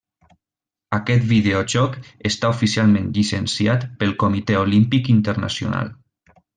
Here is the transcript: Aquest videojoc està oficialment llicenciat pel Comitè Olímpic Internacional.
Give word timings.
Aquest 0.97 1.27
videojoc 1.31 1.99
està 2.31 2.51
oficialment 2.55 3.13
llicenciat 3.19 3.87
pel 4.03 4.19
Comitè 4.27 4.61
Olímpic 4.67 5.17
Internacional. 5.19 5.99